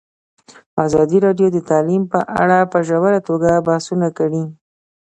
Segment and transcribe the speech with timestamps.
[0.85, 4.43] ازادي راډیو د تعلیم په اړه په ژوره توګه بحثونه کړي.